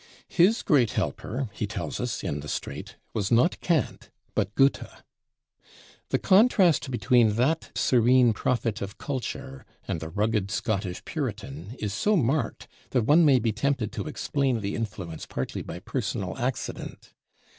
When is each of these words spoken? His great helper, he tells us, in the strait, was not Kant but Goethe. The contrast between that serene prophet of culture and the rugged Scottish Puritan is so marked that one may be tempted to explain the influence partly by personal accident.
His 0.29 0.63
great 0.63 0.93
helper, 0.93 1.47
he 1.53 1.67
tells 1.67 1.99
us, 1.99 2.23
in 2.23 2.39
the 2.39 2.47
strait, 2.47 2.95
was 3.13 3.29
not 3.31 3.59
Kant 3.59 4.09
but 4.33 4.55
Goethe. 4.55 4.89
The 6.09 6.17
contrast 6.17 6.89
between 6.89 7.35
that 7.35 7.69
serene 7.75 8.33
prophet 8.33 8.81
of 8.81 8.97
culture 8.97 9.63
and 9.87 9.99
the 9.99 10.09
rugged 10.09 10.49
Scottish 10.49 11.05
Puritan 11.05 11.75
is 11.79 11.93
so 11.93 12.15
marked 12.17 12.67
that 12.89 13.03
one 13.05 13.23
may 13.23 13.37
be 13.37 13.51
tempted 13.51 13.91
to 13.91 14.07
explain 14.07 14.61
the 14.61 14.73
influence 14.73 15.27
partly 15.27 15.61
by 15.61 15.77
personal 15.77 16.35
accident. 16.35 17.13